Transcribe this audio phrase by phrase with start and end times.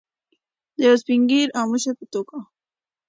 [0.77, 2.37] د یو سپین ږیري او مشر په توګه.